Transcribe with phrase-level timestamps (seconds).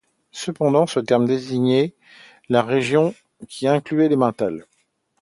[0.31, 1.93] Cependant, ce terme désignait
[2.49, 3.13] une région
[3.47, 4.65] qui incluait l'Emmental.